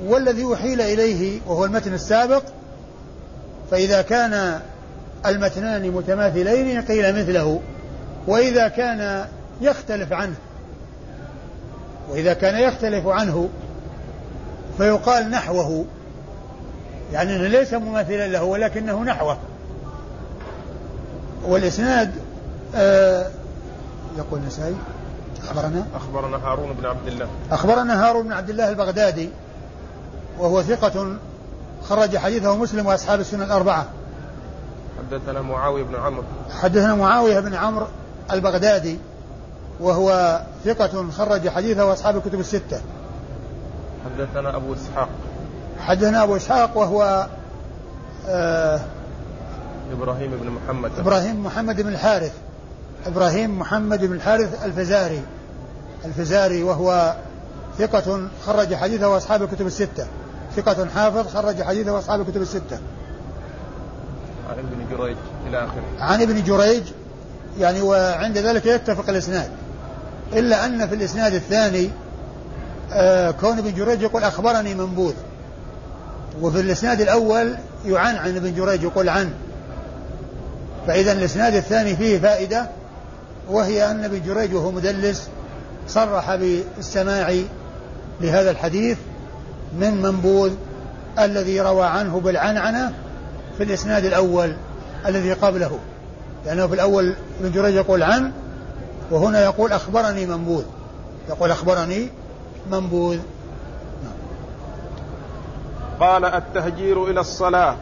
[0.05, 2.43] والذي أحيل إليه وهو المتن السابق
[3.71, 4.59] فإذا كان
[5.25, 7.61] المتنان متماثلين قيل مثله
[8.27, 9.25] وإذا كان
[9.61, 10.35] يختلف عنه
[12.09, 13.49] وإذا كان يختلف عنه
[14.77, 15.85] فيقال نحوه.
[17.15, 19.37] يعني أنه ليس مماثلا له ولكنه نحوه.
[21.45, 22.11] والإسناد
[22.75, 23.29] آه
[24.17, 24.75] يقول النسائي
[25.43, 27.27] أخبرنا؟ أخبرنا هارون بن عبد الله.
[27.51, 29.29] أخبرنا هارون بن عبد الله البغدادي
[30.39, 31.17] وهو ثقة
[31.83, 33.85] خرج حديثه مسلم وأصحاب السنة الأربعة.
[34.97, 36.23] حدثنا معاوية بن عمرو.
[36.61, 37.87] حدثنا معاوية بن عمرو
[38.31, 38.97] البغدادي
[39.79, 42.81] وهو ثقة خرج حديثه وأصحاب الكتب الستة.
[44.05, 45.09] حدثنا أبو إسحاق.
[45.85, 47.27] حدثنا أبو إسحاق وهو
[48.27, 48.79] آه
[49.91, 50.91] إبراهيم بن محمد.
[50.99, 52.31] إبراهيم محمد بن الحارث.
[53.07, 55.21] إبراهيم محمد بن الحارث الفزاري.
[56.05, 57.15] الفزاري وهو
[57.77, 60.07] ثقة خرج حديثه وأصحاب الكتب الستة.
[60.55, 62.79] ثقة حافظ خرج حديثه وأصحاب الكتب الستة.
[64.49, 65.17] عن ابن جريج
[65.47, 65.83] إلى آخره.
[65.99, 66.83] عن ابن جريج
[67.59, 69.51] يعني وعند ذلك يتفق الإسناد.
[70.33, 71.89] إلا أن في الإسناد الثاني
[72.91, 75.13] آه كون ابن جريج يقول أخبرني منبوذ.
[76.41, 79.33] وفي الإسناد الأول يعن عن ابن جريج يقول عن.
[80.87, 82.69] فإذا الإسناد الثاني فيه فائدة
[83.49, 85.29] وهي أن ابن جريج وهو مدلس
[85.87, 87.35] صرح بالسماع
[88.21, 88.97] لهذا الحديث
[89.79, 90.51] من منبوذ
[91.19, 92.93] الذي روى عنه بالعنعنة
[93.57, 94.55] في الإسناد الأول
[95.05, 95.79] الذي قبله.
[96.45, 98.31] لأنه في الأول ابن جريج يقول عن
[99.11, 100.63] وهنا يقول أخبرني منبوذ.
[101.29, 102.09] يقول أخبرني
[102.71, 103.19] منبوذ.
[105.99, 107.75] قال التهجير إلى الصلاة.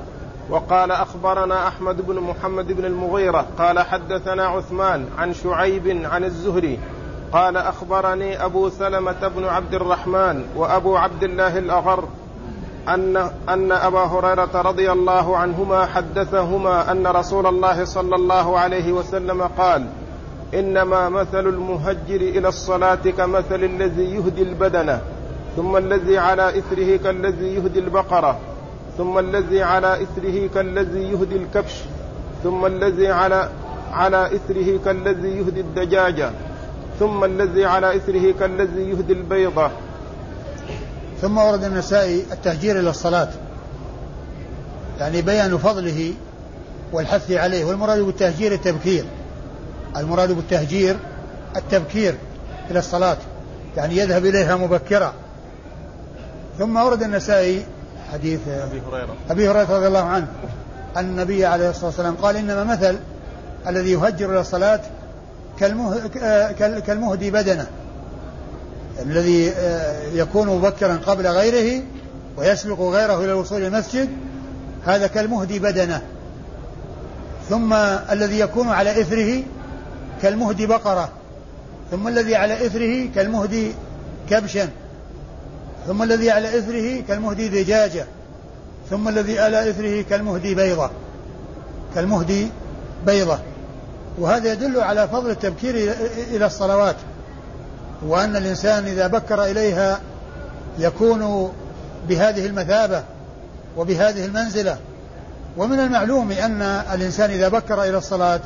[0.49, 6.79] وقال أخبرنا أحمد بن محمد بن المغيرة قال حدثنا عثمان عن شعيب عن الزهري
[7.33, 12.03] قال أخبرني أبو سلمة بن عبد الرحمن وأبو عبد الله الأغر
[12.87, 13.17] أن
[13.49, 19.85] أن أبا هريرة رضي الله عنهما حدثهما أن رسول الله صلى الله عليه وسلم قال:
[20.53, 25.01] إنما مثل المهجر إلى الصلاة كمثل الذي يهدي البدنة
[25.55, 28.39] ثم الذي على إثره كالذي يهدي البقرة
[28.97, 31.73] ثم الذي على إثره كالذي يهدي الكبش
[32.43, 33.49] ثم الذي على
[33.93, 36.31] على إثره كالذي يهدي الدجاجة
[36.99, 39.71] ثم الذي على إثره كالذي يهدي البيضة.
[41.21, 43.29] ثم ورد النسائي التهجير إلى الصلاة.
[44.99, 46.13] يعني بيان فضله
[46.93, 49.05] والحث عليه والمراد بالتهجير التبكير.
[49.97, 50.95] المراد بالتهجير
[51.55, 52.15] التبكير
[52.71, 53.17] إلى الصلاة.
[53.77, 55.13] يعني يذهب إليها مبكرا.
[56.59, 57.65] ثم ورد النسائي
[58.13, 59.15] حديث أبي هريرة.
[59.29, 60.27] أبي هريرة رضي الله عنه.
[60.97, 62.97] أن النبي عليه الصلاة والسلام قال إنما مثل
[63.67, 64.79] الذي يهجر إلى الصلاة
[65.59, 66.07] كالمه...
[66.79, 67.67] كالمهدي بدنه.
[69.01, 71.83] الذي آه، يكون مبكرا قبل غيره
[72.37, 74.09] ويسبق غيره إلى الوصول إلى المسجد
[74.85, 76.01] هذا كالمهدي بدنه.
[77.49, 77.73] ثم
[78.11, 79.43] الذي يكون على إثره
[80.21, 81.09] كالمهدي بقرة.
[81.91, 83.71] ثم الذي على إثره كالمهدي
[84.29, 84.69] كبشا.
[85.87, 88.05] ثم الذي على إثره كالمهدي دجاجة
[88.89, 90.89] ثم الذي على إثره كالمهدي بيضة
[91.95, 92.47] كالمهدي
[93.05, 93.39] بيضة.
[94.17, 95.93] وهذا يدل على فضل التبكير
[96.31, 96.95] إلى الصلوات.
[98.05, 99.99] وأن الإنسان إذا بكر إليها
[100.79, 101.51] يكون
[102.09, 103.03] بهذه المثابة
[103.77, 104.77] وبهذه المنزلة.
[105.57, 106.61] ومن المعلوم أن
[106.93, 108.41] الإنسان إذا بكر إلى الصلاة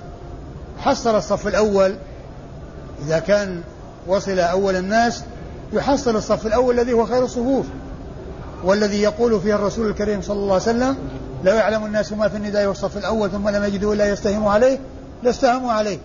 [0.79, 1.95] حصل الصف الأول.
[3.05, 3.61] إذا كان
[4.07, 5.23] وصل أول الناس
[5.73, 7.65] يحصل الصف الأول الذي هو خير الصفوف
[8.63, 10.97] والذي يقول فيه الرسول الكريم صلى الله عليه وسلم
[11.43, 14.79] لو يعلم الناس ما في النداء والصف الأول ثم لم يجدوا إلا يستهموا عليه
[15.23, 15.97] لاستهموا عليه.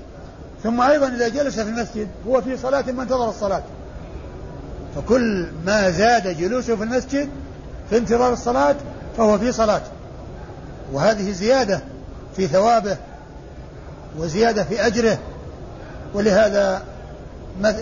[0.63, 3.63] ثم أيضا إذا جلس في المسجد هو في صلاة ما انتظر الصلاة.
[4.97, 7.29] فكل ما زاد جلوسه في المسجد
[7.91, 8.77] في انتظار الصلاة
[9.17, 9.83] فهو في صلاة.
[10.93, 11.81] وهذه زيادة
[12.37, 12.97] في ثوابه
[14.19, 15.19] وزيادة في أجره.
[16.15, 16.83] ولهذا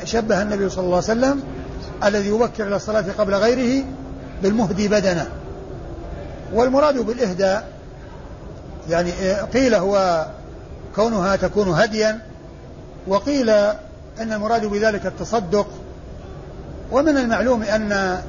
[0.04, 1.42] شبه النبي صلى الله عليه وسلم
[2.04, 3.84] الذي يبكر إلى الصلاة قبل غيره
[4.42, 5.26] بالمهدي بدنه.
[6.52, 7.68] والمراد بالإهداء
[8.88, 10.26] يعني قيل هو
[10.96, 12.18] كونها تكون هديا
[13.06, 15.66] وقيل أن المراد بذلك التصدق.
[16.92, 18.20] ومن المعلوم أن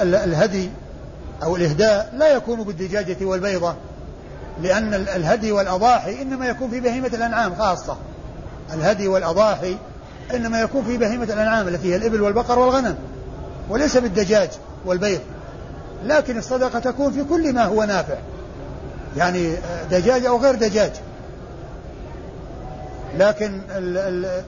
[0.00, 0.70] الهدي
[1.42, 3.74] أو الإهداء لا يكون بالدجاجة والبيضة
[4.62, 7.96] لأن الهدي والأضاحي إنما يكون في بهيمة الأنعام خاصة.
[8.74, 9.76] الهدي والأضاحي
[10.34, 12.96] إنما يكون في بهيمة الأنعام التي هي الإبل والبقر والغنم
[13.68, 14.48] وليس بالدجاج
[14.84, 15.20] والبيض.
[16.04, 18.16] لكن الصدقة تكون في كل ما هو نافع.
[19.16, 19.52] يعني
[19.90, 20.92] دجاج أو غير دجاج.
[23.18, 24.42] لكن ال ال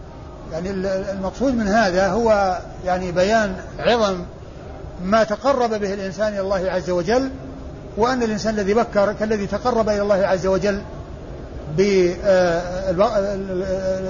[0.52, 0.70] يعني
[1.10, 4.24] المقصود من هذا هو يعني بيان عظم
[5.04, 7.30] ما تقرب به الإنسان إلى الله عز وجل
[7.96, 10.82] وأن الإنسان الذي بكر كالذي تقرب إلى الله عز وجل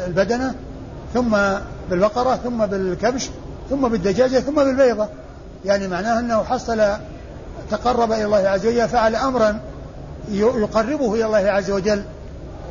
[0.06, 0.54] بالبدنة
[1.14, 1.36] ثم
[1.90, 3.30] بالبقرة ثم بالكبش
[3.70, 5.08] ثم بالدجاجة ثم بالبيضة.
[5.64, 6.82] يعني معناه أنه حصل
[7.70, 9.60] تقرب إلى الله عز وجل فعل أمرا
[10.32, 12.02] يقربه إلى الله عز وجل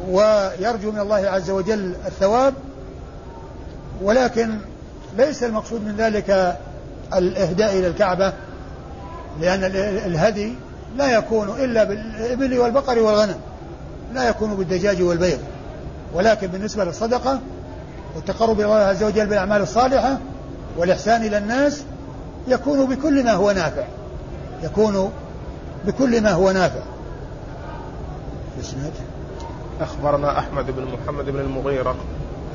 [0.10, 2.54] ويرجو من الله عز وجل الثواب.
[4.02, 4.58] ولكن
[5.18, 6.58] ليس المقصود من ذلك
[7.16, 8.34] الإهداء إلى الكعبة
[9.42, 9.64] لأن
[10.06, 10.54] الهدي
[10.98, 13.36] لا يكون إلا بالإبل والبقر والغنم
[14.14, 15.40] لا يكون بالدجاج والبيض.
[16.14, 17.40] ولكن بالنسبة للصدقة
[18.16, 20.18] والتقرب إلى الله عز وجل بالأعمال الصالحة
[20.78, 21.84] والإحسان إلى الناس
[22.48, 23.84] يكون بكل ما هو نافع.
[24.64, 25.12] يكون
[25.86, 26.82] بكل ما هو نافع.
[28.60, 28.94] اسناد
[29.82, 31.96] أخبرنا أحمد بن محمد بن المغيرة.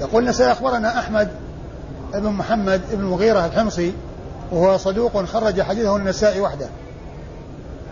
[0.01, 1.29] يقول سيخبرنا أحمد
[2.15, 3.93] بن محمد بن المغيرة الحمصي
[4.53, 6.67] وهو صدوق خرج حديثه النسائي وحده.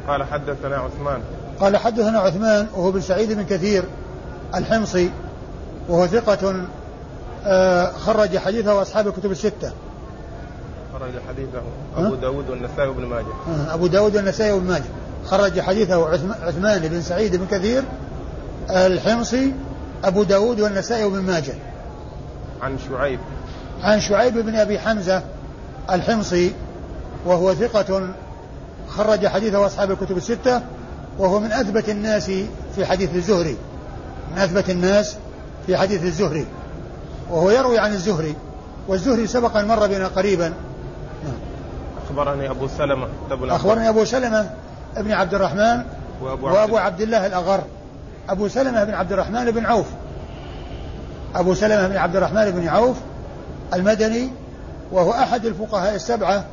[0.08, 1.20] قال حدثنا عثمان.
[1.60, 3.84] قال حدثنا عثمان وهو بن سعيد بن كثير
[4.54, 5.10] الحمصي
[5.88, 6.54] وهو ثقة
[7.98, 9.72] خرج حديثه أصحاب الكتب الستة.
[10.92, 11.62] خرج حديثه
[11.96, 13.26] أبو داود والنسائي وابن ماجه.
[13.48, 14.84] آه، أبو داود والنسائي وابن ماجه.
[15.24, 16.08] خرج حديثه
[16.42, 17.82] عثمان بن سعيد بن كثير
[18.70, 19.52] الحمصي
[20.04, 21.54] أبو داود والنسائي وابن ماجه.
[22.62, 23.20] عن شعيب.
[23.82, 25.22] عن شعيب بن أبي حمزة
[25.90, 26.52] الحمصي
[27.26, 28.14] وهو ثقة
[28.88, 30.62] خرج حديثه أصحاب الكتب الستة
[31.18, 32.30] وهو من أثبت الناس
[32.74, 33.56] في حديث الزهري.
[34.32, 35.16] من أثبت الناس
[35.66, 36.46] في حديث الزهري.
[37.32, 38.34] وهو يروي عن الزهري
[38.88, 40.48] والزهري سبق أن مر بنا قريبا.
[40.48, 41.34] نعم.
[42.06, 44.50] أخبرني أبو سلمة أخبرني أبو سلمة
[44.96, 45.84] ابن عبد الرحمن
[46.22, 47.64] وأبو, وأبو عبد الله الأغر.
[48.28, 49.86] أبو سلمة بن عبد الرحمن بن عوف.
[51.34, 52.96] أبو سلمة بن عبد الرحمن بن عوف
[53.74, 54.30] المدني
[54.92, 56.44] وهو أحد الفقهاء السبعة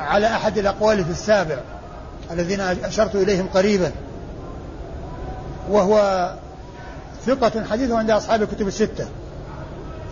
[0.00, 1.56] على أحد الأقوال في السابع
[2.30, 3.92] الذين أشرت إليهم قريبا.
[5.70, 6.30] وهو
[7.26, 9.06] ثقة حديثه عند أصحاب الكتب الستة.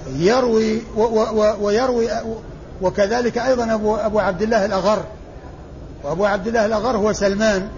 [0.07, 2.09] يروي و و ويروي
[2.82, 5.05] وكذلك أيضا أبو, أبو عبد الله الأغر.
[6.05, 7.68] وأبو عبد الله الأغر هو سلمان.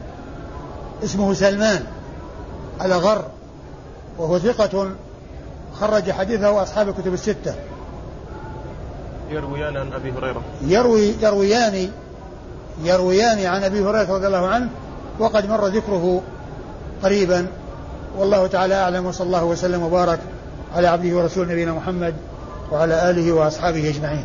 [1.05, 1.85] اسمه سلمان
[2.83, 3.25] الأغر.
[4.19, 4.91] وهو ثقة
[5.81, 7.55] خرج حديثه أصحاب الكتب الستة.
[9.31, 10.43] يرويان عن أبي هريرة.
[10.63, 11.91] يروي يرويان
[12.85, 14.69] يرويان عن أبي هريرة رضي الله عنه
[15.19, 16.23] وقد مر ذكره
[17.03, 17.47] قريبا.
[18.19, 20.21] والله تعالى أعلم وصلى الله وسلم وبارك
[20.75, 22.15] على عبده ورسوله نبينا محمد
[22.73, 24.25] وعلى آله وأصحابه أجمعين.